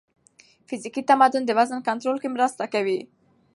[0.67, 2.99] فزیکي تمرین د وزن کنټرول کې مرسته کوي.